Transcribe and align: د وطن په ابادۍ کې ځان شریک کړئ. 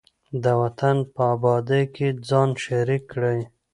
د 0.43 0.45
وطن 0.61 0.97
په 1.13 1.21
ابادۍ 1.35 1.83
کې 1.95 2.07
ځان 2.29 2.49
شریک 2.63 3.03
کړئ. 3.11 3.39